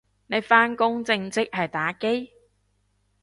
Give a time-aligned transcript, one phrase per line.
[0.25, 2.31] 你返工正職係打機？